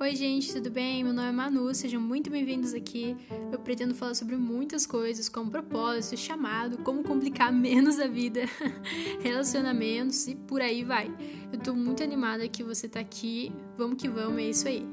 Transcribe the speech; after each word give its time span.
Oi, 0.00 0.14
gente, 0.14 0.52
tudo 0.52 0.70
bem? 0.70 1.02
Meu 1.02 1.12
nome 1.12 1.28
é 1.28 1.32
Manu, 1.32 1.74
sejam 1.74 2.00
muito 2.00 2.30
bem-vindos 2.30 2.72
aqui. 2.72 3.16
Eu 3.50 3.58
pretendo 3.58 3.96
falar 3.96 4.14
sobre 4.14 4.36
muitas 4.36 4.86
coisas, 4.86 5.28
como 5.28 5.50
propósito, 5.50 6.16
chamado, 6.16 6.78
como 6.84 7.02
complicar 7.02 7.50
menos 7.52 7.98
a 7.98 8.06
vida, 8.06 8.42
relacionamentos 9.20 10.28
e 10.28 10.36
por 10.36 10.62
aí 10.62 10.84
vai. 10.84 11.12
Eu 11.52 11.58
tô 11.58 11.74
muito 11.74 12.00
animada 12.00 12.46
que 12.48 12.62
você 12.62 12.88
tá 12.88 13.00
aqui. 13.00 13.52
Vamos 13.76 14.00
que 14.00 14.08
vamos, 14.08 14.38
é 14.38 14.44
isso 14.44 14.68
aí. 14.68 14.86